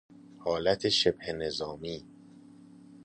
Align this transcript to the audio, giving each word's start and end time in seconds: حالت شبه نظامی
حالت 0.37 0.89
شبه 0.89 1.33
نظامی 1.33 2.05